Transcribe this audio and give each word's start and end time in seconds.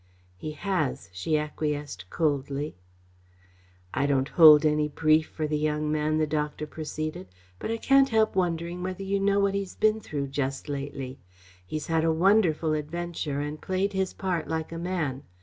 "He 0.35 0.53
has," 0.53 1.11
she 1.13 1.37
acquiesced 1.37 2.09
coldly. 2.09 2.75
"I 3.93 4.07
don't 4.07 4.29
hold 4.29 4.65
any 4.65 4.87
brief 4.87 5.27
for 5.27 5.45
the 5.45 5.59
young 5.59 5.91
man," 5.91 6.17
the 6.17 6.25
doctor 6.25 6.65
proceeded, 6.65 7.27
"but 7.59 7.69
I 7.69 7.77
can't 7.77 8.09
help 8.09 8.35
wondering 8.35 8.81
whether 8.81 9.03
you 9.03 9.19
know 9.19 9.39
what 9.39 9.53
he's 9.53 9.75
been 9.75 9.99
through 10.01 10.29
just 10.29 10.67
lately. 10.67 11.19
He's 11.63 11.85
had 11.85 12.03
a 12.03 12.11
wonderful 12.11 12.73
adventure 12.73 13.41
and 13.41 13.61
played 13.61 13.93
his 13.93 14.11
part 14.11 14.47
like 14.47 14.71
a 14.71 14.79
man. 14.79 15.21